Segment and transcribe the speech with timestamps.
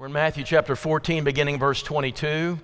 [0.00, 2.58] We're in Matthew chapter 14, beginning verse 22.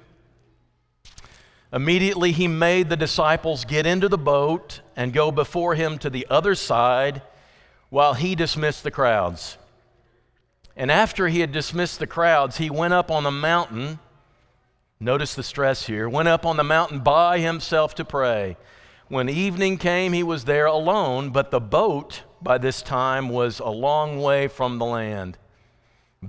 [1.70, 6.27] Immediately he made the disciples get into the boat and go before him to the
[6.30, 7.21] other side
[7.91, 9.59] while he dismissed the crowds.
[10.79, 13.98] And after he had dismissed the crowds, he went up on the mountain.
[14.98, 16.09] Notice the stress here.
[16.09, 18.57] Went up on the mountain by himself to pray.
[19.09, 23.68] When evening came, he was there alone, but the boat by this time was a
[23.68, 25.37] long way from the land,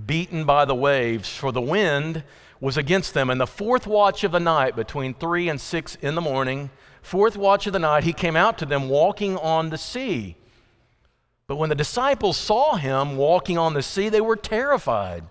[0.06, 2.24] beaten by the waves, for the wind
[2.60, 3.30] was against them.
[3.30, 6.70] And the fourth watch of the night, between three and six in the morning,
[7.02, 10.36] fourth watch of the night, he came out to them walking on the sea.
[11.46, 15.24] But when the disciples saw him walking on the sea, they were terrified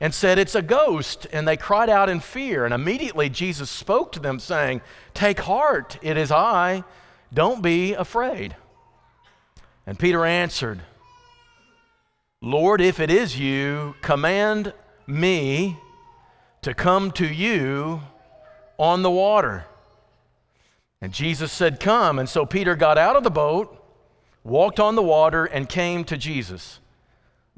[0.00, 1.26] and said, It's a ghost.
[1.32, 2.64] And they cried out in fear.
[2.64, 4.80] And immediately Jesus spoke to them, saying,
[5.14, 6.84] Take heart, it is I.
[7.32, 8.56] Don't be afraid.
[9.86, 10.80] And Peter answered,
[12.42, 14.72] Lord, if it is you, command
[15.06, 15.76] me
[16.62, 18.00] to come to you
[18.78, 19.66] on the water.
[21.02, 22.18] And Jesus said, Come.
[22.18, 23.76] And so Peter got out of the boat,
[24.42, 26.80] walked on the water, and came to Jesus.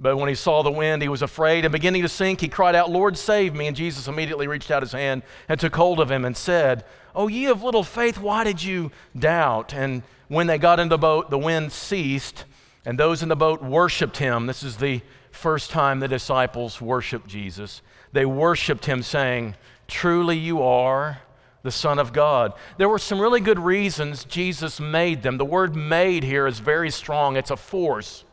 [0.01, 2.75] But when he saw the wind, he was afraid, and beginning to sink, he cried
[2.75, 3.69] out, Lord, save me.
[3.69, 7.29] And Jesus immediately reached out his hand and took hold of him and said, Oh,
[7.29, 9.73] ye of little faith, why did you doubt?
[9.75, 12.47] And when they got into the boat, the wind ceased,
[12.85, 14.47] and those in the boat worshiped him.
[14.47, 19.57] This is the first time the disciples worshiped Jesus they worshiped him, saying,
[19.89, 21.21] Truly you are
[21.63, 22.53] the Son of God.
[22.77, 25.39] There were some really good reasons Jesus made them.
[25.39, 28.25] The word made here is very strong, it's a force.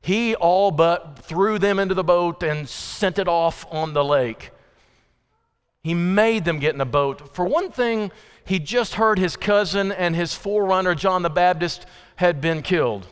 [0.00, 4.52] He all but threw them into the boat and sent it off on the lake.
[5.82, 7.34] He made them get in the boat.
[7.34, 8.12] For one thing,
[8.44, 13.08] he just heard his cousin and his forerunner, John the Baptist, had been killed.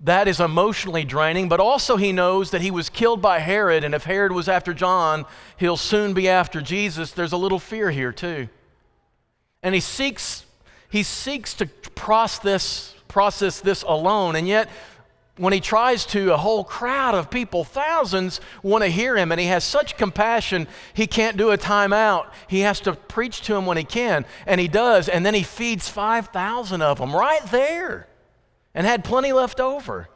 [0.00, 3.94] That is emotionally draining, but also he knows that he was killed by Herod, and
[3.94, 7.10] if Herod was after John, he'll soon be after Jesus.
[7.10, 8.48] There's a little fear here, too.
[9.62, 10.44] And he seeks,
[10.88, 14.68] he seeks to process process this alone, and yet
[15.38, 19.40] when he tries to, a whole crowd of people, thousands, want to hear him, and
[19.40, 22.26] he has such compassion, he can't do a timeout.
[22.48, 25.44] He has to preach to them when he can, and he does, and then he
[25.44, 28.07] feeds 5,000 of them right there
[28.74, 30.08] and had plenty left over.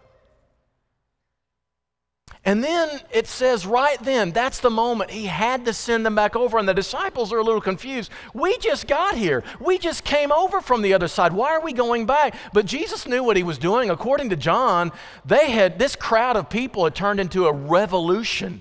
[2.44, 6.34] And then it says right then, that's the moment he had to send them back
[6.34, 6.58] over.
[6.58, 8.10] And the disciples are a little confused.
[8.34, 9.44] We just got here.
[9.60, 11.32] We just came over from the other side.
[11.32, 12.34] Why are we going back?
[12.52, 13.90] But Jesus knew what he was doing.
[13.90, 14.90] According to John,
[15.24, 18.60] they had this crowd of people had turned into a revolution.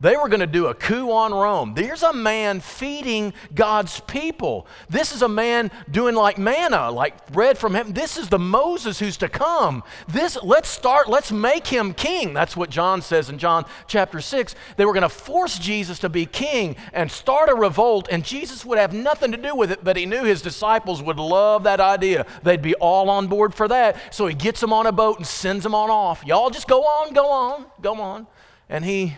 [0.00, 1.72] They were going to do a coup on Rome.
[1.74, 4.66] There's a man feeding God's people.
[4.90, 7.94] This is a man doing like manna, like bread from heaven.
[7.94, 9.82] This is the Moses who's to come.
[10.06, 12.34] This let's start, let's make him king.
[12.34, 14.54] That's what John says in John chapter 6.
[14.76, 18.64] They were going to force Jesus to be king and start a revolt and Jesus
[18.64, 21.80] would have nothing to do with it, but he knew his disciples would love that
[21.80, 22.26] idea.
[22.42, 24.14] They'd be all on board for that.
[24.14, 26.22] So he gets them on a boat and sends them on off.
[26.26, 28.26] Y'all just go on, go on, go on.
[28.68, 29.16] And he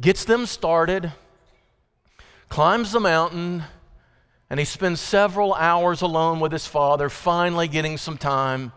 [0.00, 1.12] gets them started,
[2.48, 3.64] climbs the mountain,
[4.50, 8.72] and he spends several hours alone with his father, finally getting some time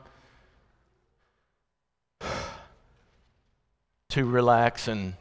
[4.10, 5.14] to relax and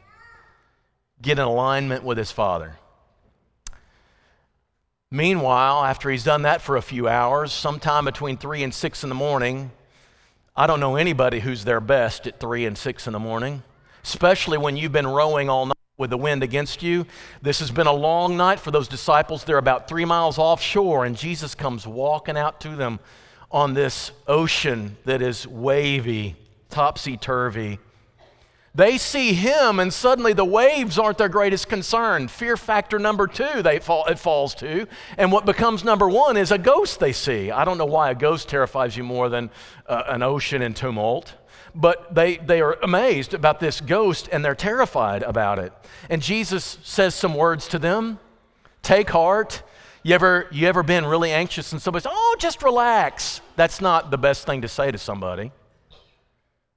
[1.21, 2.75] get in alignment with his father.
[5.09, 9.09] Meanwhile, after he's done that for a few hours, sometime between 3 and 6 in
[9.09, 9.71] the morning,
[10.55, 13.63] I don't know anybody who's their best at 3 and 6 in the morning,
[14.03, 17.05] especially when you've been rowing all night with the wind against you.
[17.41, 19.45] This has been a long night for those disciples.
[19.45, 22.99] They're about three miles offshore, and Jesus comes walking out to them
[23.51, 26.35] on this ocean that is wavy,
[26.69, 27.79] topsy turvy.
[28.73, 32.29] They see him, and suddenly the waves aren't their greatest concern.
[32.29, 34.87] Fear factor number two, they fall, it falls to.
[35.17, 37.51] And what becomes number one is a ghost they see.
[37.51, 39.51] I don't know why a ghost terrifies you more than
[39.87, 41.33] uh, an ocean in tumult
[41.73, 45.73] but they, they are amazed about this ghost and they're terrified about it.
[46.09, 48.19] And Jesus says some words to them
[48.81, 49.61] Take heart.
[50.03, 53.41] You ever, you ever been really anxious and somebody says, Oh, just relax?
[53.55, 55.51] That's not the best thing to say to somebody.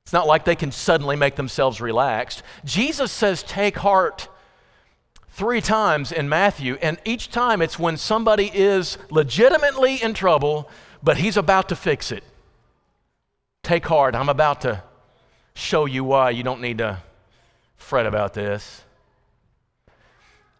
[0.04, 2.42] It's not like they can suddenly make themselves relaxed.
[2.64, 4.28] Jesus says, Take heart
[5.30, 10.68] three times in Matthew, and each time it's when somebody is legitimately in trouble,
[11.02, 12.22] but he's about to fix it.
[13.64, 14.14] Take heart.
[14.14, 14.82] I'm about to
[15.54, 17.02] show you why you don't need to
[17.76, 18.82] fret about this.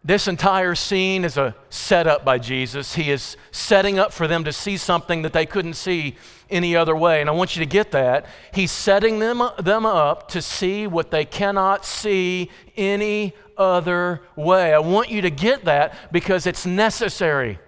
[0.03, 2.95] This entire scene is a setup by Jesus.
[2.95, 6.17] He is setting up for them to see something that they couldn't see
[6.49, 7.21] any other way.
[7.21, 8.25] And I want you to get that.
[8.55, 14.73] He's setting them, them up to see what they cannot see any other way.
[14.73, 17.59] I want you to get that because it's necessary.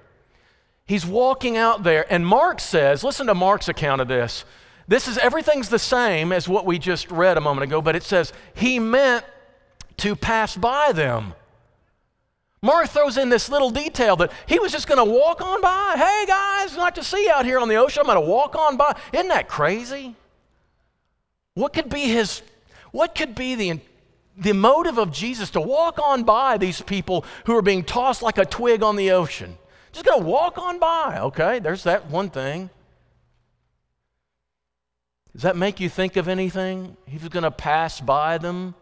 [0.86, 4.46] He's walking out there, and Mark says, listen to Mark's account of this.
[4.88, 8.02] This is everything's the same as what we just read a moment ago, but it
[8.02, 9.24] says, He meant
[9.98, 11.34] to pass by them.
[12.62, 15.94] Mark throws in this little detail that he was just going to walk on by.
[15.96, 18.00] Hey guys, not to see out here on the ocean.
[18.00, 18.96] I'm going to walk on by.
[19.12, 20.16] Isn't that crazy?
[21.54, 22.42] What could be his
[22.92, 23.80] what could be the
[24.38, 28.38] the motive of Jesus to walk on by these people who are being tossed like
[28.38, 29.56] a twig on the ocean?
[29.92, 31.18] Just going to walk on by.
[31.20, 32.68] Okay, there's that one thing.
[35.36, 36.96] Does that make you think of anything?
[37.06, 38.74] He was going to pass by them.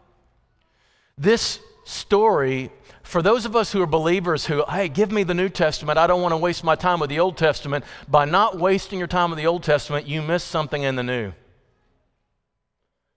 [1.17, 2.71] This story
[3.05, 6.07] for those of us who are believers who, hey, give me the New Testament, I
[6.07, 9.29] don't want to waste my time with the Old Testament, by not wasting your time
[9.29, 11.31] with the Old Testament, you miss something in the New.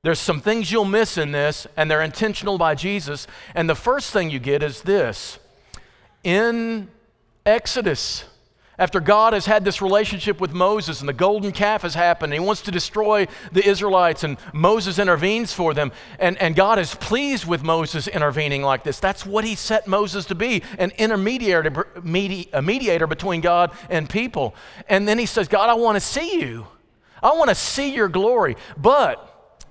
[0.05, 3.27] There's some things you'll miss in this, and they're intentional by Jesus.
[3.55, 5.39] And the first thing you get is this
[6.23, 6.89] in
[7.47, 8.25] Exodus,
[8.79, 12.41] after God has had this relationship with Moses and the golden calf has happened, and
[12.41, 15.91] he wants to destroy the Israelites, and Moses intervenes for them,
[16.21, 19.01] and, and God is pleased with Moses intervening like this.
[19.01, 21.71] That's what he set Moses to be an intermediary,
[22.53, 24.55] a mediator between God and people.
[24.89, 26.67] And then he says, God, I want to see you.
[27.21, 28.57] I want to see your glory.
[28.77, 29.25] But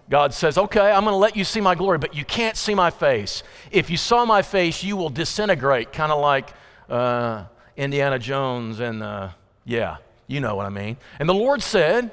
[0.09, 2.75] God says, Okay, I'm going to let you see my glory, but you can't see
[2.75, 3.43] my face.
[3.71, 6.53] If you saw my face, you will disintegrate, kind of like.
[6.89, 7.45] Uh,
[7.77, 9.29] Indiana Jones and, uh,
[9.63, 10.97] yeah, you know what I mean.
[11.19, 12.11] And the Lord said,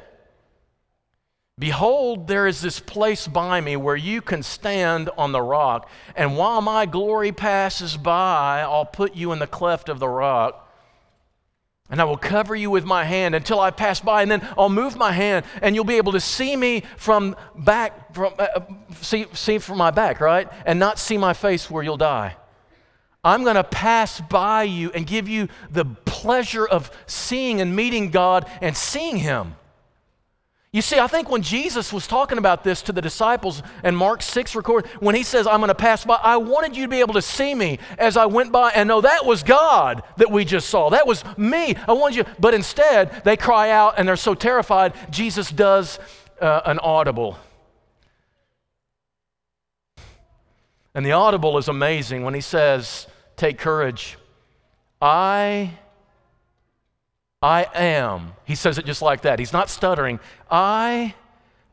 [1.58, 6.36] Behold, there is this place by me where you can stand on the rock, and
[6.36, 10.60] while my glory passes by, I'll put you in the cleft of the rock.
[11.90, 14.68] And I will cover you with my hand until I pass by, and then I'll
[14.68, 18.60] move my hand, and you'll be able to see me from back, from, uh,
[19.00, 20.48] see, see from my back, right?
[20.66, 22.36] And not see my face where you'll die.
[23.24, 28.10] I'm going to pass by you and give you the pleasure of seeing and meeting
[28.10, 29.54] God and seeing Him.
[30.74, 34.22] You see, I think when Jesus was talking about this to the disciples and Mark
[34.22, 36.98] 6 record, when he says, I'm going to pass by, I wanted you to be
[36.98, 40.44] able to see me as I went by and know that was God that we
[40.44, 40.90] just saw.
[40.90, 41.76] That was me.
[41.86, 46.00] I wanted you, but instead they cry out and they're so terrified, Jesus does
[46.40, 47.38] uh, an audible.
[50.92, 53.06] And the audible is amazing when he says,
[53.36, 54.16] Take courage.
[55.00, 55.78] I
[57.42, 58.32] I am.
[58.44, 59.38] He says it just like that.
[59.38, 60.18] He's not stuttering.
[60.50, 61.14] I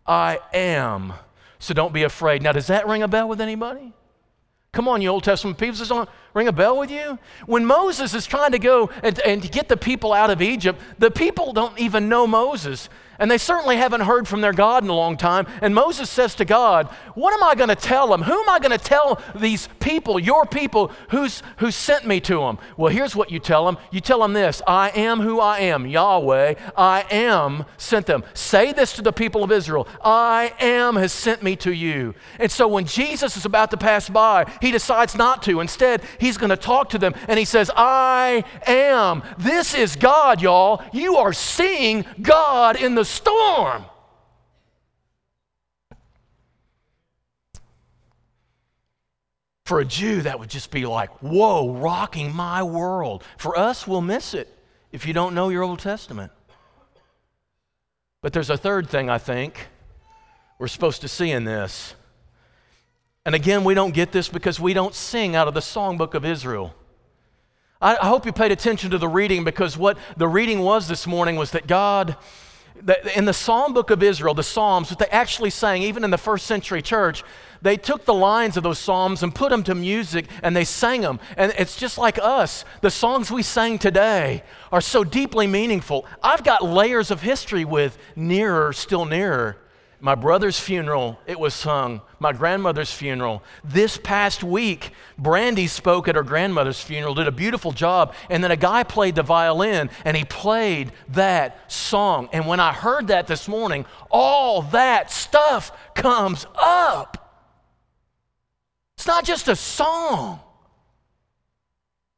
[0.06, 1.14] I am.
[1.60, 2.42] So don't be afraid.
[2.42, 3.94] Now does that ring a bell with anybody?
[4.74, 7.20] Come on, you Old Testament people, does this ring a bell with you?
[7.46, 11.12] When Moses is trying to go and, and get the people out of Egypt, the
[11.12, 12.88] people don't even know Moses.
[13.22, 15.46] And they certainly haven't heard from their God in a long time.
[15.62, 18.24] And Moses says to God, What am I going to tell them?
[18.24, 22.40] Who am I going to tell these people, your people, who's, who sent me to
[22.40, 22.58] them?
[22.78, 25.86] Well, here's what you tell them you tell them this I am who I am,
[25.86, 26.56] Yahweh.
[26.76, 28.24] I am sent them.
[28.34, 32.16] Say this to the people of Israel I am has sent me to you.
[32.40, 35.60] And so when Jesus is about to pass by, he decides not to.
[35.60, 39.22] Instead, he's going to talk to them and he says, I am.
[39.38, 40.84] This is God, y'all.
[40.92, 43.86] You are seeing God in the storm.
[49.66, 53.24] For a Jew, that would just be like, whoa, rocking my world.
[53.38, 54.54] For us, we'll miss it
[54.92, 56.32] if you don't know your Old Testament.
[58.22, 59.68] But there's a third thing I think
[60.60, 61.96] we're supposed to see in this.
[63.26, 66.26] And again, we don't get this because we don't sing out of the songbook of
[66.26, 66.76] Israel.
[67.82, 71.36] I, hope you paid attention to the reading because what the reading was this morning
[71.36, 72.16] was that God
[73.16, 76.18] in the Psalm book of Israel, the Psalms, what they actually sang, even in the
[76.18, 77.24] first century church,
[77.62, 81.02] they took the lines of those Psalms and put them to music and they sang
[81.02, 81.20] them.
[81.38, 82.66] And it's just like us.
[82.82, 86.06] The songs we sang today are so deeply meaningful.
[86.24, 89.58] I've got layers of history with Nearer, Still Nearer.
[90.04, 92.02] My brother's funeral, it was sung.
[92.18, 93.44] My grandmother's funeral.
[93.64, 98.50] This past week, Brandy spoke at her grandmother's funeral, did a beautiful job, and then
[98.50, 102.30] a guy played the violin and he played that song.
[102.34, 107.40] And when I heard that this morning, all that stuff comes up.
[108.98, 110.40] It's not just a song.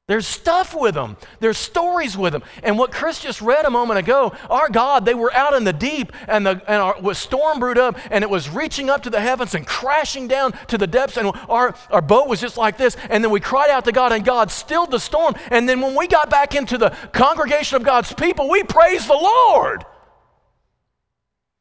[0.05, 1.15] There's stuff with them.
[1.39, 2.43] There's stories with them.
[2.62, 5.72] And what Chris just read a moment ago, our God, they were out in the
[5.72, 9.10] deep and the and our, was storm brewed up and it was reaching up to
[9.10, 11.15] the heavens and crashing down to the depths.
[11.15, 12.98] And our, our boat was just like this.
[13.10, 15.36] And then we cried out to God and God stilled the storm.
[15.50, 19.13] And then when we got back into the congregation of God's people, we praised the
[19.13, 19.86] Lord.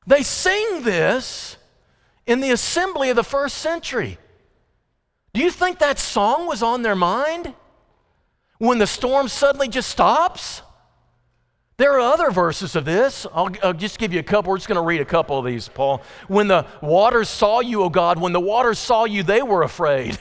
[0.09, 1.59] They sing this
[2.27, 4.19] in the assembly of the first century.
[5.33, 7.55] Do you think that song was on their mind?
[8.63, 10.63] When the storm suddenly just stops?
[11.79, 13.27] There are other verses of this.
[13.35, 14.51] I'll, I'll, just give you a couple.
[14.51, 16.01] We're just going to read a couple of these, Paul.
[16.29, 20.17] When the waters saw you, O God, when the waters saw you, they were afraid.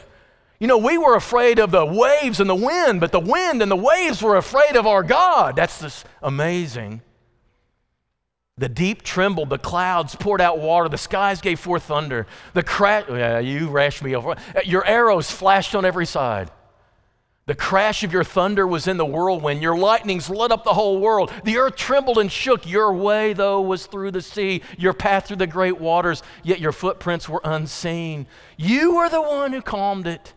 [0.59, 3.69] You know, we were afraid of the waves and the wind, but the wind and
[3.69, 5.55] the waves were afraid of our God.
[5.55, 7.03] That's just amazing.
[8.57, 12.25] The deep trembled, the clouds poured out water, the skies gave forth thunder.
[12.55, 14.35] The crash, yeah, you rashed me over.
[14.65, 16.49] Your arrows flashed on every side.
[17.51, 19.61] The crash of your thunder was in the whirlwind.
[19.61, 21.33] Your lightnings lit up the whole world.
[21.43, 22.65] The earth trembled and shook.
[22.65, 26.71] Your way, though, was through the sea, your path through the great waters, yet your
[26.71, 28.25] footprints were unseen.
[28.55, 30.33] You were the one who calmed it.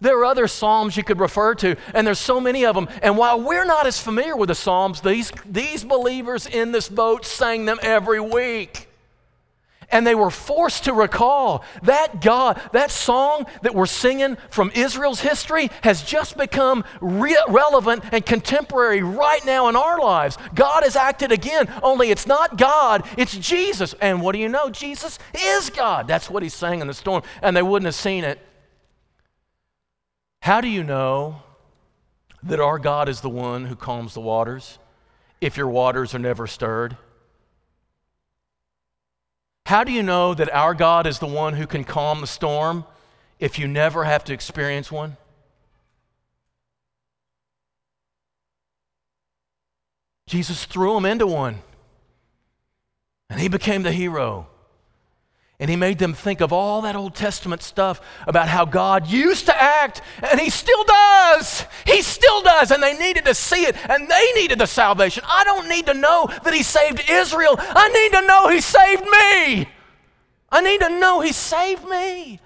[0.00, 2.88] There are other Psalms you could refer to, and there's so many of them.
[3.02, 7.26] And while we're not as familiar with the Psalms, these, these believers in this boat
[7.26, 8.88] sang them every week
[9.92, 15.20] and they were forced to recall that God, that song that we're singing from Israel's
[15.20, 20.38] history has just become re- relevant and contemporary right now in our lives.
[20.54, 23.94] God has acted again, only it's not God, it's Jesus.
[24.00, 24.70] And what do you know?
[24.70, 26.08] Jesus is God.
[26.08, 28.40] That's what he's saying in the storm, and they wouldn't have seen it.
[30.40, 31.42] How do you know
[32.42, 34.78] that our God is the one who calms the waters
[35.40, 36.96] if your waters are never stirred?
[39.66, 42.84] How do you know that our God is the one who can calm the storm
[43.38, 45.16] if you never have to experience one?
[50.26, 51.58] Jesus threw him into one,
[53.28, 54.46] and he became the hero.
[55.62, 59.46] And he made them think of all that Old Testament stuff about how God used
[59.46, 61.64] to act, and he still does.
[61.86, 62.72] He still does.
[62.72, 65.22] And they needed to see it, and they needed the salvation.
[65.24, 67.54] I don't need to know that he saved Israel.
[67.58, 69.68] I need to know he saved me.
[70.50, 72.40] I need to know he saved me.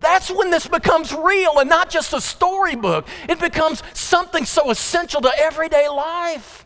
[0.00, 3.06] That's when this becomes real and not just a storybook.
[3.28, 6.64] It becomes something so essential to everyday life.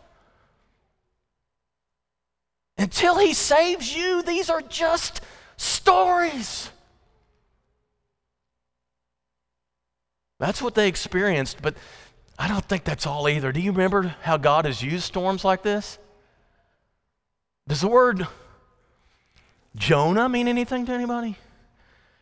[2.78, 5.22] Until he saves you, these are just
[5.62, 6.70] stories.
[10.38, 11.76] That's what they experienced, but
[12.38, 13.52] I don't think that's all either.
[13.52, 15.98] Do you remember how God has used storms like this?
[17.68, 18.26] Does the word
[19.76, 21.36] Jonah mean anything to anybody?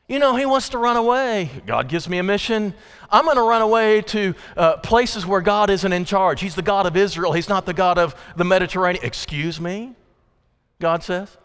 [0.06, 1.48] You know, he wants to run away.
[1.66, 2.74] God gives me a mission.
[3.10, 6.42] I'm going to run away to uh, places where God isn't in charge.
[6.42, 9.04] He's the God of Israel, He's not the God of the Mediterranean.
[9.04, 9.94] Excuse me,
[10.78, 11.38] God says.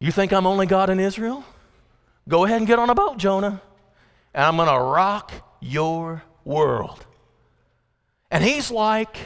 [0.00, 1.44] You think I'm only God in Israel?
[2.28, 3.60] Go ahead and get on a boat, Jonah,
[4.32, 7.06] and I'm going to rock your world.
[8.30, 9.16] And he's like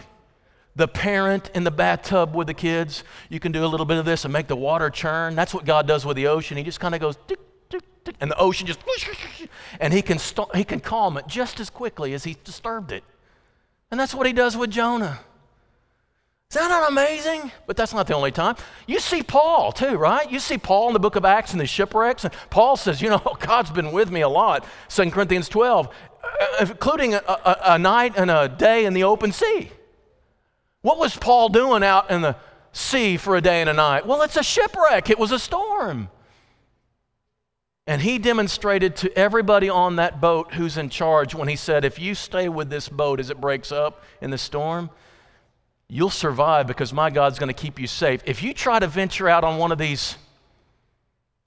[0.76, 3.04] the parent in the bathtub with the kids.
[3.28, 5.34] You can do a little bit of this and make the water churn.
[5.34, 6.56] That's what God does with the ocean.
[6.56, 8.80] He just kind of goes, tick, tick, tick, and the ocean just,
[9.80, 13.02] and he can, st- he can calm it just as quickly as he disturbed it.
[13.90, 15.20] And that's what he does with Jonah.
[16.50, 17.52] Is that not amazing?
[17.66, 18.56] But that's not the only time.
[18.86, 20.30] You see Paul too, right?
[20.30, 22.24] You see Paul in the book of Acts and the shipwrecks.
[22.24, 24.64] And Paul says, you know, God's been with me a lot.
[24.88, 29.30] 2 Corinthians 12, uh, including a, a, a night and a day in the open
[29.30, 29.70] sea.
[30.80, 32.36] What was Paul doing out in the
[32.72, 34.06] sea for a day and a night?
[34.06, 36.08] Well, it's a shipwreck, it was a storm.
[37.86, 41.98] And he demonstrated to everybody on that boat who's in charge when he said, If
[41.98, 44.88] you stay with this boat as it breaks up in the storm,
[45.88, 48.20] you'll survive because my God's going to keep you safe.
[48.24, 50.16] If you try to venture out on one of these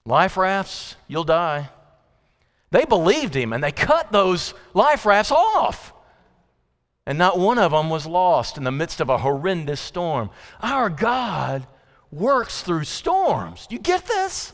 [0.05, 1.69] life rafts, you'll die.
[2.71, 5.93] They believed him and they cut those life rafts off.
[7.05, 10.29] And not one of them was lost in the midst of a horrendous storm.
[10.61, 11.67] Our God
[12.11, 13.67] works through storms.
[13.67, 14.53] Do you get this?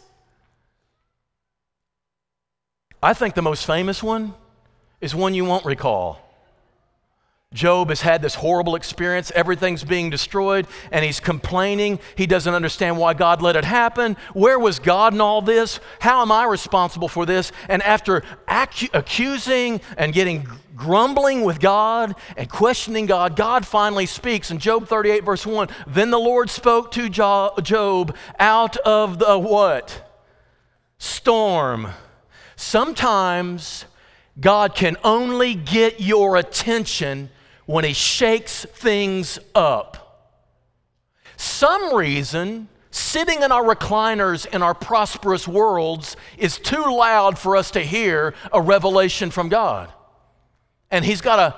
[3.01, 4.33] I think the most famous one
[5.01, 6.26] is one you won't recall.
[7.53, 9.31] Job has had this horrible experience.
[9.33, 11.97] Everything's being destroyed, and he's complaining.
[12.15, 14.17] He doesn't understand why God let it happen.
[14.33, 15.79] Where was God in all this?
[16.01, 17.53] How am I responsible for this?
[17.69, 24.51] And after accusing and getting grumbling with God and questioning God, God finally speaks.
[24.51, 30.03] In Job 38, verse 1, then the Lord spoke to Job out of the what?
[30.97, 31.87] Storm.
[32.57, 33.85] Sometimes
[34.37, 37.29] God can only get your attention
[37.67, 40.33] when He shakes things up.
[41.35, 47.69] Some reason sitting in our recliners in our prosperous worlds is too loud for us
[47.71, 49.93] to hear a revelation from God.
[50.89, 51.55] And He's got to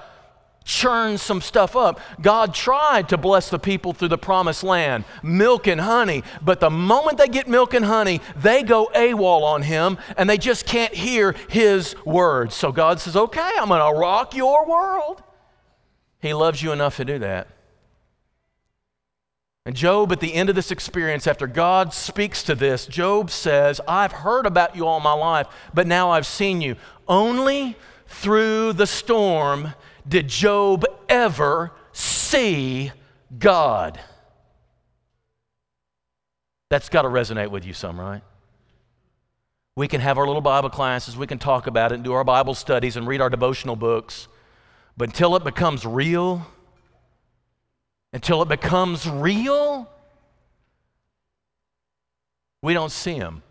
[0.66, 2.00] churn some stuff up.
[2.22, 6.70] God tried to bless the people through the promised land, milk and honey, but the
[6.70, 10.94] moment they get milk and honey, they go AWOL on him and they just can't
[10.94, 12.56] hear his words.
[12.56, 15.24] So God says, Okay, I'm going to rock your world.
[16.20, 17.48] He loves you enough to do that.
[19.66, 23.80] And Job, at the end of this experience, after God speaks to this, Job says,
[23.88, 26.76] I've heard about you all my life, but now I've seen you.
[27.08, 29.74] Only through the storm
[30.08, 32.92] did Job ever see
[33.38, 34.00] God?
[36.70, 38.22] That's got to resonate with you some, right?
[39.76, 42.24] We can have our little Bible classes, we can talk about it and do our
[42.24, 44.28] Bible studies and read our devotional books,
[45.00, 46.46] but until it becomes real,
[48.12, 49.90] until it becomes real,
[52.62, 53.42] we don't see Him.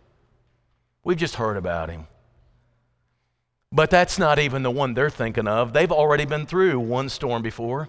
[1.03, 2.07] We've just heard about Him.
[3.73, 5.73] But that's not even the one they're thinking of.
[5.73, 7.89] They've already been through one storm before.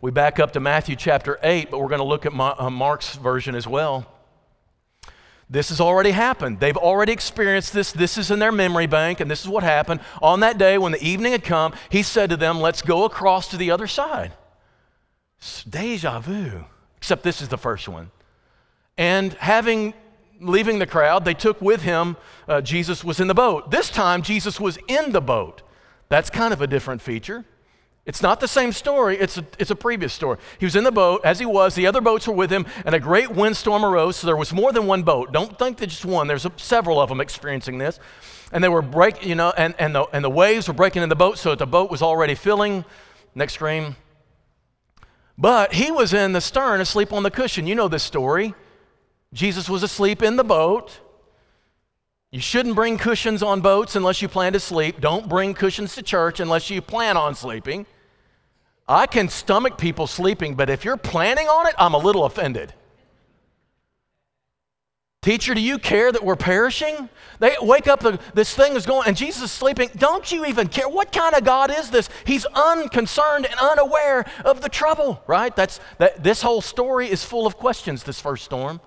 [0.00, 3.16] We back up to Matthew chapter 8, but we're going to look at uh, Mark's
[3.16, 4.06] version as well.
[5.50, 6.60] This has already happened.
[6.60, 7.90] They've already experienced this.
[7.90, 10.00] This is in their memory bank, and this is what happened.
[10.20, 13.48] On that day, when the evening had come, he said to them, Let's go across
[13.48, 14.32] to the other side.
[15.38, 16.64] It's deja vu,
[16.98, 18.10] except this is the first one.
[18.98, 19.94] And having
[20.40, 23.70] leaving the crowd, they took with him, uh, Jesus was in the boat.
[23.70, 25.62] This time, Jesus was in the boat.
[26.08, 27.44] That's kind of a different feature.
[28.08, 30.38] It's not the same story, it's a, it's a previous story.
[30.58, 32.94] He was in the boat, as he was, the other boats were with him, and
[32.94, 35.30] a great windstorm arose, so there was more than one boat.
[35.30, 38.00] Don't think that just one, there's a, several of them experiencing this.
[38.50, 41.10] And they were breaking, you know, and, and, the, and the waves were breaking in
[41.10, 42.86] the boat, so that the boat was already filling.
[43.34, 43.94] Next screen.
[45.36, 47.66] But he was in the stern asleep on the cushion.
[47.66, 48.54] You know this story.
[49.34, 50.98] Jesus was asleep in the boat.
[52.30, 54.98] You shouldn't bring cushions on boats unless you plan to sleep.
[54.98, 57.84] Don't bring cushions to church unless you plan on sleeping.
[58.88, 62.72] I can stomach people sleeping, but if you're planning on it, I'm a little offended.
[65.20, 67.10] Teacher, do you care that we're perishing?
[67.38, 68.00] They wake up,
[68.32, 69.90] this thing is going, and Jesus is sleeping.
[69.96, 70.88] Don't you even care?
[70.88, 72.08] What kind of God is this?
[72.24, 75.54] He's unconcerned and unaware of the trouble, right?
[75.54, 78.80] That's, that, this whole story is full of questions, this first storm.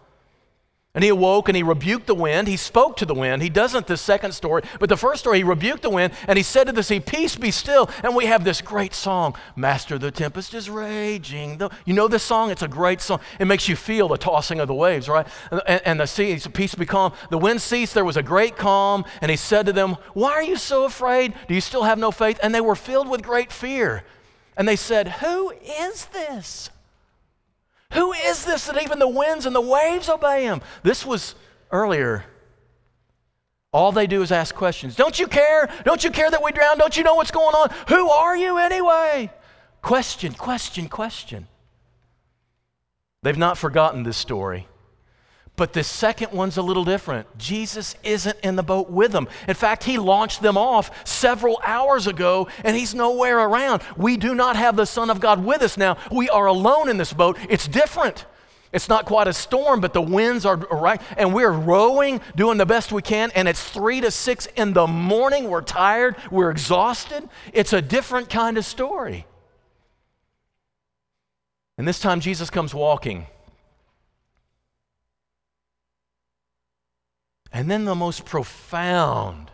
[0.94, 2.50] And he awoke and he rebuked the wind.
[2.50, 3.42] He spoke to the wind.
[3.42, 6.44] He doesn't the second story, but the first story, he rebuked the wind and he
[6.44, 7.90] said to the sea, Peace be still.
[8.04, 11.62] And we have this great song, Master, the tempest is raging.
[11.86, 12.52] You know this song?
[12.52, 13.22] It's a great song.
[13.40, 15.26] It makes you feel the tossing of the waves, right?
[15.50, 17.14] And, and the sea, he said, peace be calm.
[17.30, 17.94] The wind ceased.
[17.94, 19.06] There was a great calm.
[19.22, 21.34] And he said to them, Why are you so afraid?
[21.48, 22.38] Do you still have no faith?
[22.44, 24.04] And they were filled with great fear.
[24.58, 26.70] And they said, Who is this?
[27.94, 30.62] Who is this that even the winds and the waves obey him?
[30.84, 31.36] This was
[31.72, 32.26] earlier.
[33.74, 34.96] All they do is ask questions.
[34.96, 35.70] Don't you care?
[35.86, 36.78] Don't you care that we drown?
[36.78, 37.70] Don't you know what's going on?
[37.88, 39.32] Who are you anyway?
[39.82, 41.48] Question, question, question.
[43.24, 44.68] They've not forgotten this story.
[45.56, 47.38] But the second one's a little different.
[47.38, 49.28] Jesus isn't in the boat with them.
[49.48, 53.84] In fact, he launched them off several hours ago and he's nowhere around.
[53.96, 55.98] We do not have the Son of God with us now.
[56.12, 57.38] We are alone in this boat.
[57.50, 58.26] It's different.
[58.74, 61.02] It's not quite a storm, but the winds are right.
[61.18, 63.30] And we're rowing, doing the best we can.
[63.36, 65.50] And it's three to six in the morning.
[65.50, 67.28] We're tired, we're exhausted.
[67.52, 69.26] It's a different kind of story.
[71.78, 73.28] And this time, Jesus comes walking.
[77.52, 79.52] And then the most profound,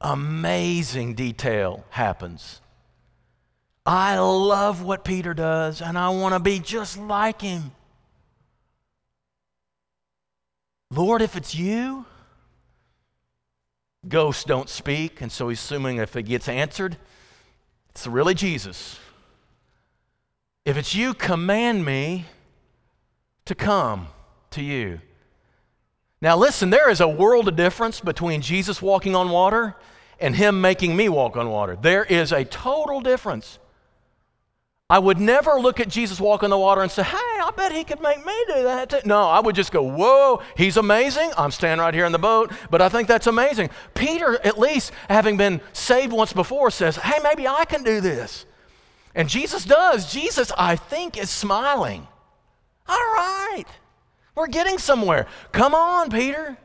[0.00, 2.60] amazing detail happens.
[3.86, 7.72] I love what Peter does, and I want to be just like him.
[10.90, 12.06] Lord, if it's you,
[14.08, 16.96] ghosts don't speak, and so he's assuming if it gets answered,
[17.90, 18.98] it's really Jesus.
[20.64, 22.26] If it's you, command me
[23.44, 24.08] to come
[24.50, 25.00] to you.
[26.24, 29.76] Now, listen, there is a world of difference between Jesus walking on water
[30.18, 31.76] and him making me walk on water.
[31.78, 33.58] There is a total difference.
[34.88, 37.72] I would never look at Jesus walk on the water and say, hey, I bet
[37.72, 38.88] he could make me do that.
[38.88, 39.00] Too.
[39.04, 41.30] No, I would just go, whoa, he's amazing.
[41.36, 43.68] I'm standing right here in the boat, but I think that's amazing.
[43.92, 48.46] Peter, at least having been saved once before, says, hey, maybe I can do this.
[49.14, 50.10] And Jesus does.
[50.10, 52.08] Jesus, I think, is smiling.
[52.88, 53.66] All right.
[54.34, 55.26] We're getting somewhere.
[55.52, 56.56] Come on, Peter.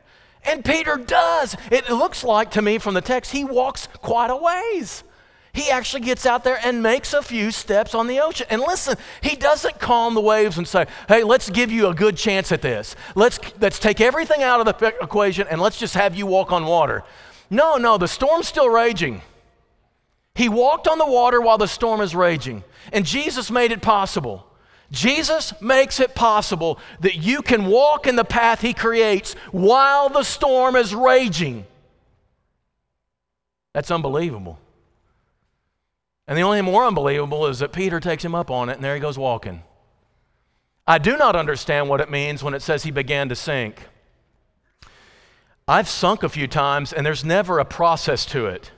[0.44, 1.56] And Peter does.
[1.70, 5.04] It looks like to me from the text, he walks quite a ways.
[5.52, 8.46] He actually gets out there and makes a few steps on the ocean.
[8.50, 12.16] And listen, he doesn't calm the waves and say, hey, let's give you a good
[12.16, 12.94] chance at this.
[13.16, 16.66] Let's, let's take everything out of the equation and let's just have you walk on
[16.66, 17.02] water.
[17.50, 19.22] No, no, the storm's still raging.
[20.36, 24.46] He walked on the water while the storm is raging, and Jesus made it possible.
[24.90, 30.24] Jesus makes it possible that you can walk in the path He creates while the
[30.24, 31.64] storm is raging.
[33.72, 34.58] That's unbelievable.
[36.26, 38.94] And the only more unbelievable is that Peter takes him up on it, and there
[38.94, 39.62] he goes walking.
[40.86, 43.86] I do not understand what it means when it says he began to sink.
[45.68, 48.72] I've sunk a few times, and there's never a process to it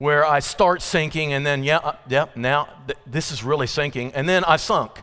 [0.00, 4.14] where I start sinking and then, yeah, uh, yeah, now th- this is really sinking,
[4.14, 5.02] and then I sunk.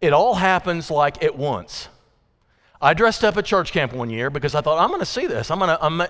[0.00, 1.88] It all happens like at once.
[2.82, 5.28] I dressed up at church camp one year because I thought I'm going to see
[5.28, 5.48] this.
[5.48, 5.84] I'm going to.
[5.84, 6.02] I'm,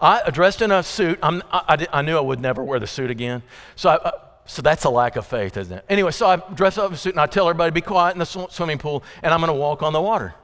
[0.00, 1.20] I dressed in a suit.
[1.22, 3.40] I, I, I, knew I would never wear the suit again.
[3.76, 4.10] So, I, uh,
[4.46, 5.84] so that's a lack of faith, isn't it?
[5.88, 8.18] Anyway, so I dress up in a suit and I tell everybody be quiet in
[8.18, 10.34] the sw- swimming pool, and I'm going to walk on the water.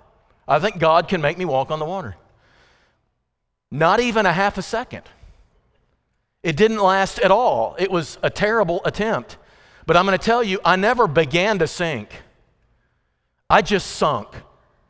[0.47, 2.15] I think God can make me walk on the water.
[3.73, 5.03] Not even a half a second.
[6.43, 7.77] It didn't last at all.
[7.79, 9.37] It was a terrible attempt.
[9.87, 12.11] But I'm going to tell you, I never began to sink.
[13.49, 14.29] I just sunk.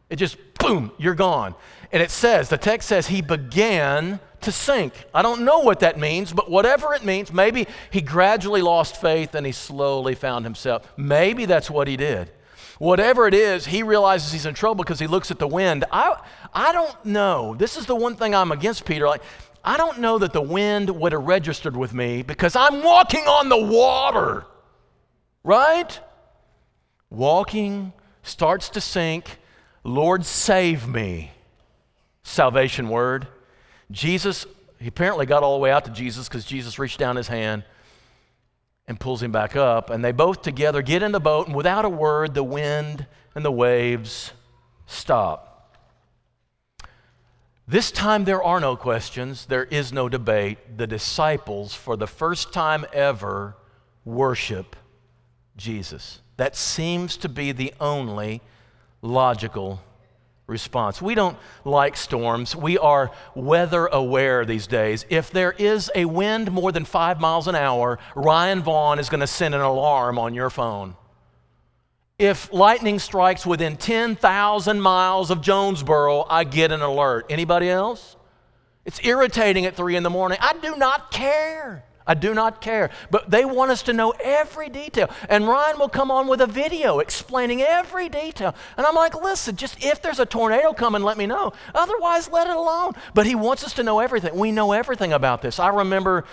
[0.09, 1.55] It just, boom, you're gone.
[1.93, 4.93] And it says, the text says, he began to sink.
[5.15, 9.35] I don't know what that means, but whatever it means, maybe he gradually lost faith
[9.35, 10.87] and he slowly found himself.
[10.97, 12.31] Maybe that's what he did.
[12.79, 15.85] Whatever it is, he realizes he's in trouble because he looks at the wind.
[15.93, 16.19] I,
[16.55, 17.55] I don't know.
[17.55, 19.07] This is the one thing I'm against Peter.
[19.07, 19.23] Like,
[19.65, 23.49] I don't know that the wind would have registered with me because I'm walking on
[23.49, 24.47] the water,
[25.45, 26.01] right?
[27.11, 27.93] Walking
[28.23, 29.39] starts to sink.
[29.85, 31.33] Lord, save me.
[32.23, 33.29] Salvation word.
[33.91, 34.47] Jesus,
[34.79, 37.65] he apparently got all the way out to Jesus because Jesus reached down his hand
[38.87, 39.91] and pulls him back up.
[39.91, 43.45] And they both together get in the boat, and without a word, the wind and
[43.45, 44.33] the waves
[44.87, 45.50] stop.
[47.71, 50.77] This time there are no questions, there is no debate.
[50.77, 53.55] The disciples, for the first time ever,
[54.05, 54.75] worship
[55.57, 56.21] Jesus.
[56.37, 58.41] That seems to be the only
[59.03, 59.81] logical
[60.49, 61.01] response.
[61.01, 62.57] We don't like storms.
[62.57, 65.07] We are weather aware these days.
[65.09, 69.21] If there is a wind more than five miles an hour, Ryan Vaughan is going
[69.21, 70.97] to send an alarm on your phone
[72.21, 77.25] if lightning strikes within 10,000 miles of Jonesboro, I get an alert.
[77.31, 78.15] Anybody else?
[78.85, 80.37] It's irritating at 3 in the morning.
[80.39, 81.83] I do not care.
[82.07, 82.91] I do not care.
[83.11, 85.09] But they want us to know every detail.
[85.31, 88.55] And Ryan will come on with a video explaining every detail.
[88.77, 91.55] And I'm like, listen, just if there's a tornado coming, let me know.
[91.75, 92.93] Otherwise, let it alone.
[93.15, 94.37] But he wants us to know everything.
[94.37, 95.59] We know everything about this.
[95.59, 96.27] I remember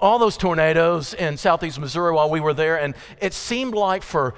[0.00, 4.34] all those tornadoes in southeast Missouri while we were there, and it seemed like for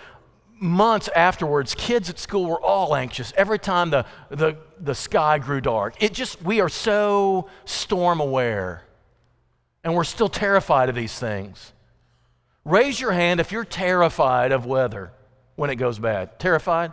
[0.62, 5.60] months afterwards, kids at school were all anxious every time the, the, the sky grew
[5.60, 6.00] dark.
[6.02, 8.84] It just, we are so storm aware,
[9.82, 11.72] and we're still terrified of these things.
[12.64, 15.10] Raise your hand if you're terrified of weather
[15.56, 16.38] when it goes bad.
[16.38, 16.92] Terrified?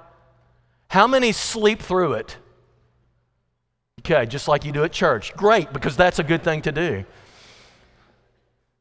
[0.87, 2.37] How many sleep through it?
[3.99, 5.35] Okay, just like you do at church.
[5.35, 7.05] Great, because that's a good thing to do.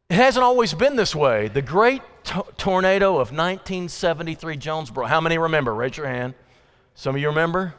[0.08, 1.48] It hasn't always been this way.
[1.48, 5.06] The great to- tornado of 1973 Jonesboro.
[5.06, 5.74] How many remember?
[5.74, 6.34] Raise your hand.
[6.94, 7.74] Some of you remember?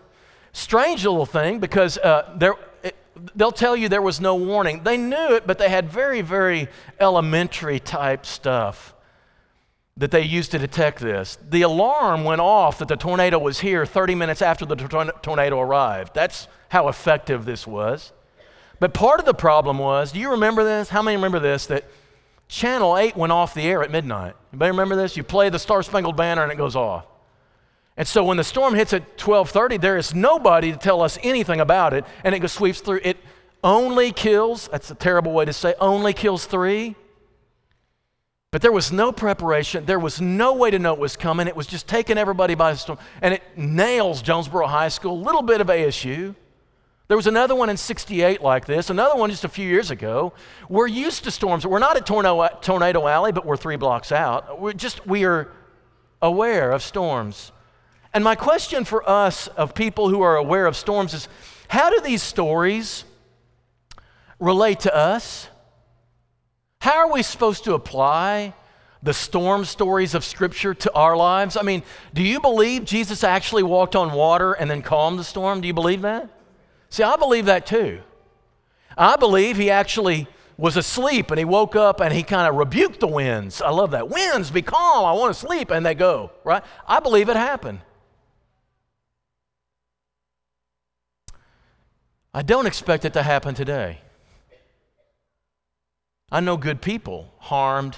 [0.53, 2.95] Strange little thing because uh, there, it,
[3.35, 4.83] they'll tell you there was no warning.
[4.83, 6.67] They knew it, but they had very, very
[6.99, 8.95] elementary type stuff
[9.97, 11.37] that they used to detect this.
[11.49, 16.15] The alarm went off that the tornado was here 30 minutes after the tornado arrived.
[16.15, 18.13] That's how effective this was.
[18.79, 20.89] But part of the problem was do you remember this?
[20.89, 21.67] How many remember this?
[21.67, 21.83] That
[22.49, 24.35] Channel 8 went off the air at midnight.
[24.51, 25.15] Anybody remember this?
[25.15, 27.05] You play the Star Spangled Banner and it goes off.
[27.95, 31.59] And so when the storm hits at 12:30, there is nobody to tell us anything
[31.59, 33.01] about it, and it sweeps through.
[33.03, 33.17] It
[33.63, 36.95] only kills, that's a terrible way to say, only kills three.
[38.51, 39.85] But there was no preparation.
[39.85, 41.47] There was no way to know it was coming.
[41.47, 42.97] It was just taking everybody by storm.
[43.21, 46.33] And it nails Jonesboro High School, a little bit of ASU.
[47.09, 50.31] There was another one in 68 like this, another one just a few years ago.
[50.69, 51.65] We're used to storms.
[51.65, 54.61] We're not at Tornado, Tornado Alley, but we're three blocks out.
[54.61, 55.51] We're just, we are
[56.21, 57.51] aware of storms.
[58.13, 61.27] And my question for us, of people who are aware of storms, is
[61.67, 63.05] how do these stories
[64.39, 65.49] relate to us?
[66.81, 68.53] How are we supposed to apply
[69.01, 71.57] the storm stories of Scripture to our lives?
[71.57, 71.81] I mean,
[72.13, 75.61] do you believe Jesus actually walked on water and then calmed the storm?
[75.61, 76.29] Do you believe that?
[76.89, 78.01] See, I believe that too.
[78.97, 82.99] I believe he actually was asleep and he woke up and he kind of rebuked
[82.99, 83.61] the winds.
[83.61, 84.09] I love that.
[84.09, 85.05] Winds, be calm.
[85.05, 85.71] I want to sleep.
[85.71, 86.63] And they go, right?
[86.87, 87.79] I believe it happened.
[92.33, 94.01] I don't expect it to happen today.
[96.31, 97.97] I know good people harmed,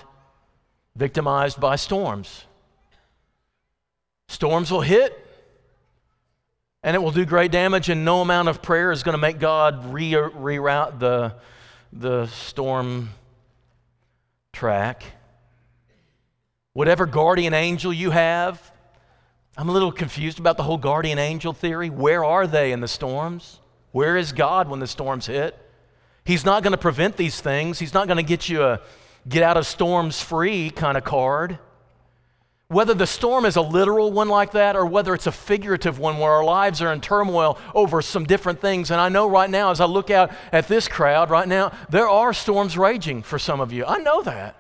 [0.96, 2.46] victimized by storms.
[4.30, 5.28] Storms will hit,
[6.84, 9.40] and it will do great damage, and no amount of prayer is going to make
[9.40, 11.36] God re- reroute the,
[11.94, 13.10] the storm
[14.54, 15.04] track.
[16.74, 18.72] Whatever guardian angel you have,
[19.58, 21.90] I'm a little confused about the whole guardian angel theory.
[21.90, 23.60] Where are they in the storms?
[23.92, 25.58] Where is God when the storms hit?
[26.24, 27.78] He's not going to prevent these things.
[27.78, 28.82] He's not going to get you a
[29.28, 31.60] get out of storms free kind of card.
[32.72, 36.20] Whether the storm is a literal one like that or whether it's a figurative one
[36.20, 38.92] where our lives are in turmoil over some different things.
[38.92, 42.08] And I know right now, as I look out at this crowd right now, there
[42.08, 43.86] are storms raging for some of you.
[43.86, 44.56] I know that.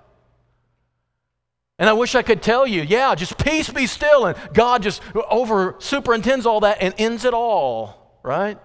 [1.79, 4.25] And I wish I could tell you, yeah, just peace be still.
[4.25, 8.59] And God just over superintends all that and ends it all, right?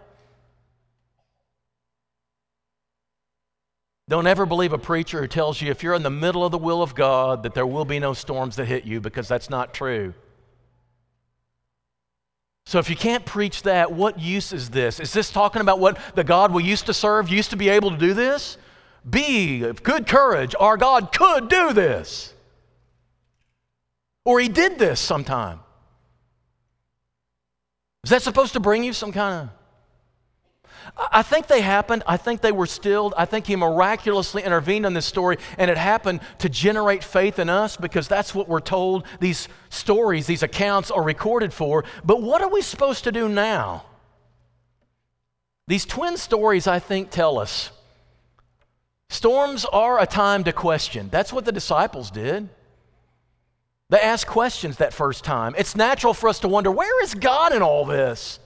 [4.09, 6.59] Don't ever believe a preacher who tells you if you're in the middle of the
[6.59, 9.75] will of God that there will be no storms that hit you because that's not
[9.75, 10.15] true.
[12.67, 15.01] So if you can't preach that, what use is this?
[15.01, 17.91] Is this talking about what the God we used to serve used to be able
[17.91, 18.59] to do this?
[19.09, 20.55] Be of good courage.
[20.59, 22.33] Our God could do this.
[24.25, 25.61] Or he did this sometime.
[28.03, 29.57] Is that supposed to bring you some kind of
[30.99, 32.03] I think they happened.
[32.07, 33.13] I think they were stilled.
[33.19, 37.51] I think he miraculously intervened in this story, and it happened to generate faith in
[37.51, 41.85] us because that's what we're told these stories, these accounts are recorded for.
[42.03, 43.85] But what are we supposed to do now?
[45.69, 47.71] These twin stories, I think, tell us
[49.11, 51.09] storms are a time to question.
[51.11, 52.49] That's what the disciples did.
[53.91, 55.55] They asked questions that first time.
[55.59, 58.41] It's natural for us to wonder where is God in all this?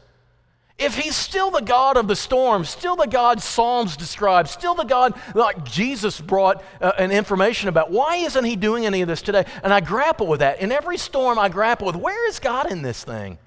[0.81, 4.85] If he's still the God of the storm, still the God Psalms describe, still the
[4.85, 9.21] God like Jesus brought uh, an information about, why isn't he doing any of this
[9.21, 9.45] today?
[9.63, 10.61] And I grapple with that.
[10.61, 13.39] In every storm, I grapple with, where is God in this thing?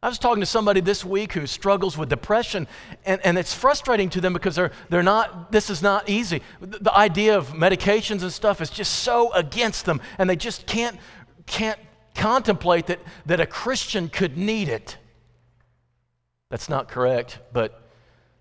[0.00, 2.66] I was talking to somebody this week who struggles with depression,
[3.04, 6.42] and, and it's frustrating to them because they're, they're not, this is not easy.
[6.60, 10.66] The, the idea of medications and stuff is just so against them, and they just
[10.66, 10.96] can't,
[11.46, 11.78] can't
[12.14, 14.98] contemplate that, that a Christian could need it.
[16.52, 17.80] That's not correct, but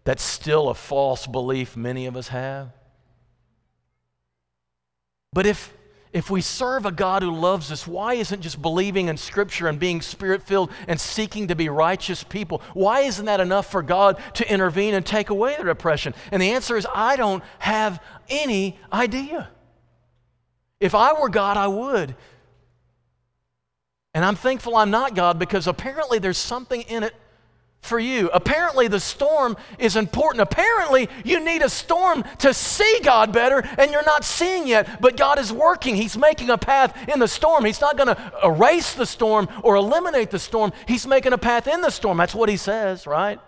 [0.04, 2.74] that's still a false belief many of us have.
[5.32, 5.74] But if,
[6.12, 9.80] if we serve a God who loves us, why isn't just believing in Scripture and
[9.80, 12.62] being spirit filled and seeking to be righteous people?
[12.74, 16.14] Why isn't that enough for God to intervene and take away the depression?
[16.34, 19.48] And the answer is I don't have any idea.
[20.82, 22.14] If I were God, I would.
[24.14, 27.16] And I'm thankful I'm not God because apparently there's something in it
[27.82, 28.30] for you.
[28.34, 30.42] Apparently, the storm is important.
[30.42, 35.18] Apparently, you need a storm to see God better, and you're not seeing yet, but
[35.18, 35.96] God is working.
[35.96, 37.66] He's making a path in the storm.
[37.66, 41.68] He's not going to erase the storm or eliminate the storm, He's making a path
[41.68, 42.18] in the storm.
[42.18, 43.40] That's what He says, right?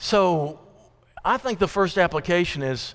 [0.00, 0.60] So,
[1.24, 2.94] I think the first application is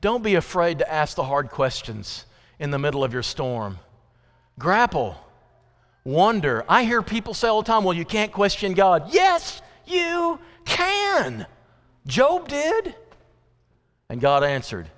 [0.00, 2.24] don't be afraid to ask the hard questions
[2.58, 3.78] in the middle of your storm.
[4.58, 5.16] Grapple
[6.04, 6.64] wonder.
[6.68, 9.12] I hear people say all the time, well, you can't question God.
[9.12, 11.46] Yes, you can.
[12.06, 12.94] Job did.
[14.08, 14.88] And God answered.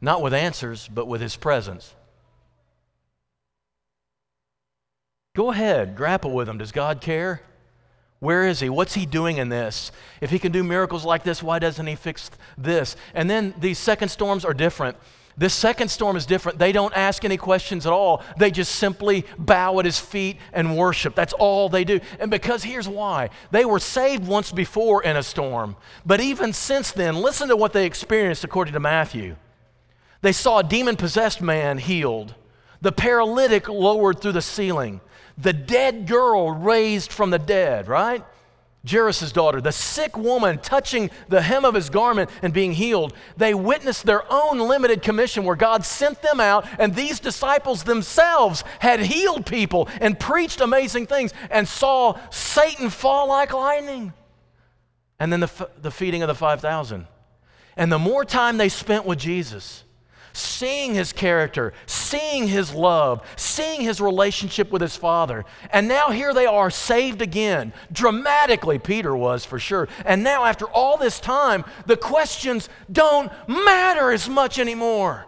[0.00, 1.94] Not with answers, but with his presence.
[5.34, 6.58] Go ahead, grapple with him.
[6.58, 7.42] Does God care?
[8.20, 8.68] Where is he?
[8.68, 9.90] What's he doing in this?
[10.20, 12.96] If he can do miracles like this, why doesn't he fix this?
[13.14, 14.96] And then these second storms are different.
[15.36, 16.58] This second storm is different.
[16.58, 18.22] They don't ask any questions at all.
[18.38, 21.16] They just simply bow at his feet and worship.
[21.16, 22.00] That's all they do.
[22.20, 25.74] And because here's why they were saved once before in a storm.
[26.06, 29.34] But even since then, listen to what they experienced according to Matthew.
[30.22, 32.34] They saw a demon possessed man healed,
[32.80, 35.00] the paralytic lowered through the ceiling,
[35.36, 38.24] the dead girl raised from the dead, right?
[38.88, 43.54] Jairus' daughter, the sick woman touching the hem of his garment and being healed, they
[43.54, 49.00] witnessed their own limited commission where God sent them out, and these disciples themselves had
[49.00, 54.12] healed people and preached amazing things and saw Satan fall like lightning.
[55.18, 57.06] And then the, the feeding of the 5,000.
[57.76, 59.84] And the more time they spent with Jesus,
[60.34, 65.44] seeing his character, seeing his love, seeing his relationship with his father.
[65.72, 67.72] And now here they are, saved again.
[67.92, 69.88] Dramatically, Peter was for sure.
[70.04, 75.26] And now, after all this time, the questions don't matter as much anymore.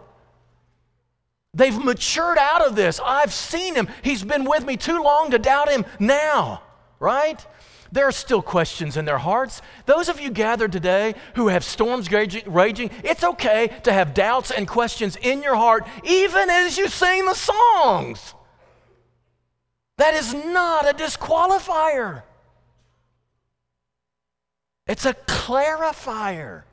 [1.53, 2.99] They've matured out of this.
[3.03, 3.87] I've seen him.
[4.03, 6.61] He's been with me too long to doubt him now,
[6.99, 7.43] right?
[7.91, 9.61] There are still questions in their hearts.
[9.85, 14.67] Those of you gathered today who have storms raging, it's okay to have doubts and
[14.67, 18.33] questions in your heart, even as you sing the songs.
[19.97, 22.23] That is not a disqualifier,
[24.85, 26.66] it's a clarifier.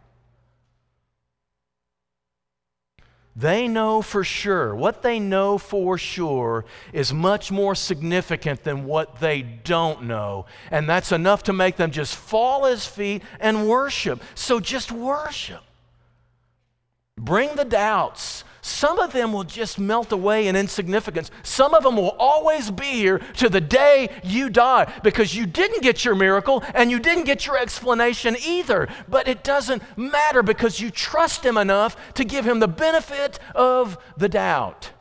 [3.37, 4.75] They know for sure.
[4.75, 10.47] What they know for sure is much more significant than what they don't know.
[10.70, 14.23] And that's enough to make them just fall his feet and worship.
[14.37, 15.62] So just worship.
[17.16, 18.44] Bring the doubts.
[18.64, 21.31] Some of them will just melt away in insignificance.
[21.42, 25.83] Some of them will always be here to the day you die because you didn't
[25.83, 28.88] get your miracle and you didn't get your explanation either.
[29.07, 33.98] But it doesn't matter because you trust Him enough to give Him the benefit of
[34.16, 34.92] the doubt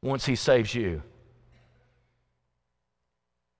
[0.00, 1.02] once He saves you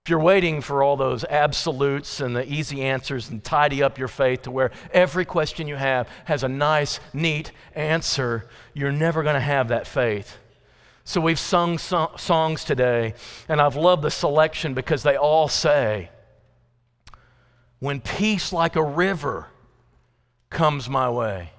[0.09, 4.43] you're waiting for all those absolutes and the easy answers and tidy up your faith
[4.43, 9.41] to where every question you have has a nice, neat answer, you're never going to
[9.41, 10.39] have that faith.
[11.05, 13.15] So we've sung so- songs today,
[13.49, 16.11] and I've loved the selection because they all say,
[17.79, 19.49] When peace like a river
[20.49, 21.51] comes my way,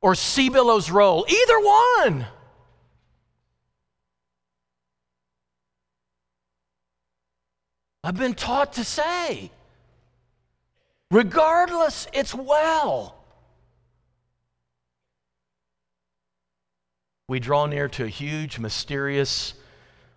[0.00, 2.26] or sea billows roll, either one.
[8.02, 9.50] I've been taught to say.
[11.10, 13.16] Regardless, it's well.
[17.28, 19.54] We draw near to a huge, mysterious,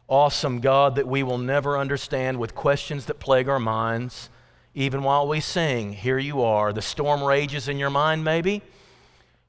[0.07, 4.29] awesome God that we will never understand with questions that plague our minds.
[4.73, 6.73] Even while we sing, here you are.
[6.73, 8.61] The storm rages in your mind, maybe.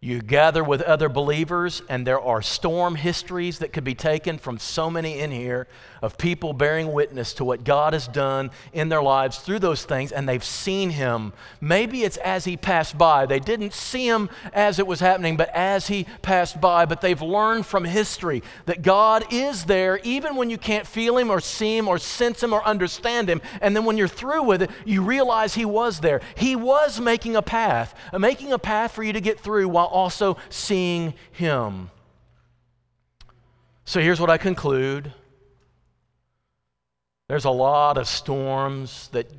[0.04, 4.58] You gather with other believers, and there are storm histories that could be taken from
[4.58, 5.66] so many in here
[6.02, 10.12] of people bearing witness to what God has done in their lives through those things,
[10.12, 11.32] and they've seen Him.
[11.58, 13.24] Maybe it's as He passed by.
[13.24, 16.84] They didn't see Him as it was happening, but as He passed by.
[16.84, 21.30] But they've learned from history that God is there even when you can't feel Him
[21.30, 23.40] or see Him or sense Him or understand Him.
[23.62, 26.20] And then when you're through with it, you realize He was there.
[26.36, 30.36] He was making a path, making a path for you to get through while also
[30.50, 31.90] seeing Him.
[33.84, 35.12] So here's what I conclude
[37.28, 39.30] there's a lot of storms that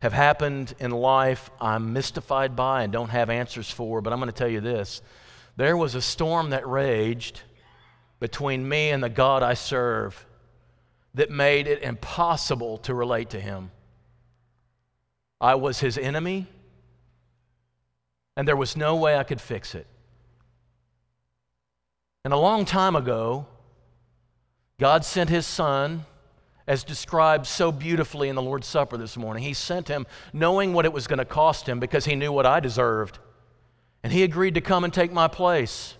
[0.00, 4.30] have happened in life I'm mystified by and don't have answers for, but I'm going
[4.30, 5.02] to tell you this.
[5.56, 7.42] There was a storm that raged
[8.18, 10.26] between me and the God I serve
[11.14, 13.70] that made it impossible to relate to Him.
[15.40, 16.46] I was His enemy,
[18.36, 19.86] and there was no way I could fix it.
[22.24, 23.46] And a long time ago,
[24.78, 26.04] God sent His Son
[26.66, 29.42] as described so beautifully in the Lord's Supper this morning.
[29.42, 32.44] He sent him knowing what it was going to cost him because he knew what
[32.44, 33.18] I deserved.
[34.02, 35.95] And he agreed to come and take my place.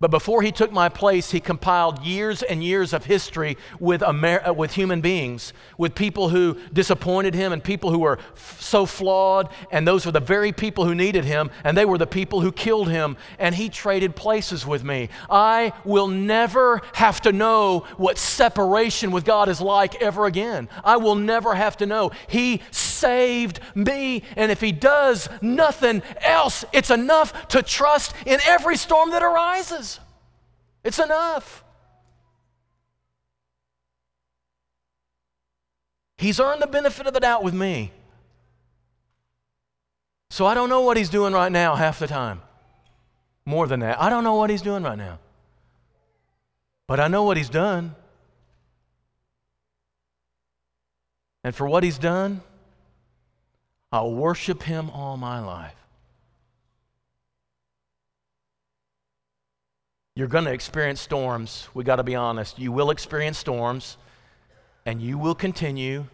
[0.00, 4.46] But before he took my place, he compiled years and years of history with, Amer-
[4.46, 8.86] uh, with human beings, with people who disappointed him and people who were f- so
[8.86, 9.48] flawed.
[9.72, 12.52] And those were the very people who needed him, and they were the people who
[12.52, 13.16] killed him.
[13.40, 15.08] And he traded places with me.
[15.28, 20.68] I will never have to know what separation with God is like ever again.
[20.84, 22.12] I will never have to know.
[22.28, 22.62] He
[22.98, 24.22] saved me.
[24.36, 30.00] And if he does nothing else, it's enough to trust in every storm that arises.
[30.84, 31.64] It's enough.
[36.18, 37.92] He's earned the benefit of the doubt with me.
[40.30, 42.42] So I don't know what he's doing right now half the time.
[43.44, 45.18] More than that, I don't know what he's doing right now.
[46.86, 47.94] But I know what he's done.
[51.44, 52.42] And for what he's done,
[53.90, 55.74] I'll worship him all my life.
[60.14, 61.68] You're going to experience storms.
[61.74, 62.58] We got to be honest.
[62.58, 63.96] You will experience storms,
[64.84, 66.06] and you will continue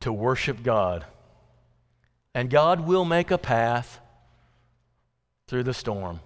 [0.00, 1.04] to worship God.
[2.34, 4.00] And God will make a path
[5.46, 6.20] through the storm.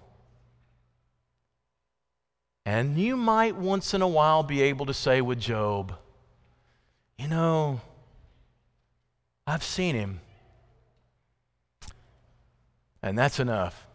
[2.65, 5.93] And you might once in a while be able to say with Job,
[7.17, 7.81] you know,
[9.49, 10.19] I've seen him.
[13.01, 13.87] And that's enough.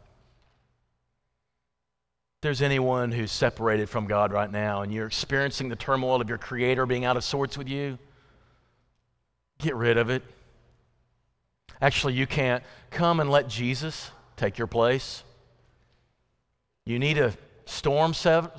[2.37, 6.29] If there's anyone who's separated from God right now and you're experiencing the turmoil of
[6.29, 7.99] your Creator being out of sorts with you,
[9.59, 10.25] get rid of it.
[11.81, 12.65] Actually, you can't.
[12.91, 15.23] Come and let Jesus take your place.
[16.85, 17.33] You need a
[17.67, 18.13] storm,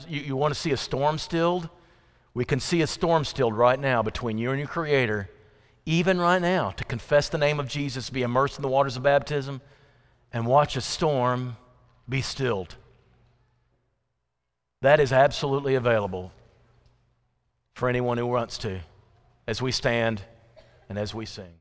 [0.07, 1.69] you, you want to see a storm stilled?
[2.33, 5.29] We can see a storm stilled right now between you and your Creator,
[5.85, 9.03] even right now, to confess the name of Jesus, be immersed in the waters of
[9.03, 9.61] baptism,
[10.33, 11.57] and watch a storm
[12.09, 12.75] be stilled.
[14.81, 16.31] That is absolutely available
[17.73, 18.79] for anyone who wants to
[19.47, 20.21] as we stand
[20.89, 21.53] and as we sing.